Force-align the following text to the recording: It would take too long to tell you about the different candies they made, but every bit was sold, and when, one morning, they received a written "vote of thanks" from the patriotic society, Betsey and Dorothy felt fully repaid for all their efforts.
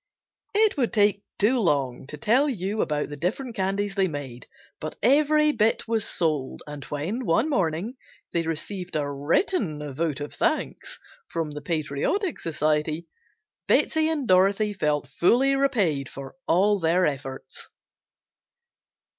It 0.55 0.77
would 0.77 0.93
take 0.93 1.21
too 1.37 1.59
long 1.59 2.07
to 2.07 2.17
tell 2.17 2.49
you 2.49 2.77
about 2.77 3.09
the 3.09 3.15
different 3.15 3.55
candies 3.55 3.93
they 3.93 4.07
made, 4.07 4.47
but 4.79 4.95
every 5.03 5.51
bit 5.51 5.87
was 5.87 6.03
sold, 6.09 6.63
and 6.65 6.83
when, 6.85 7.23
one 7.23 7.47
morning, 7.47 7.97
they 8.33 8.41
received 8.41 8.95
a 8.95 9.07
written 9.07 9.93
"vote 9.93 10.19
of 10.19 10.33
thanks" 10.33 10.99
from 11.27 11.51
the 11.51 11.61
patriotic 11.61 12.39
society, 12.39 13.05
Betsey 13.67 14.09
and 14.09 14.27
Dorothy 14.27 14.73
felt 14.73 15.07
fully 15.07 15.55
repaid 15.55 16.09
for 16.09 16.35
all 16.47 16.79
their 16.79 17.05
efforts. 17.05 17.67